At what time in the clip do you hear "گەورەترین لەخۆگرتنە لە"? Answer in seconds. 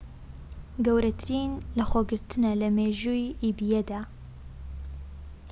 0.85-2.67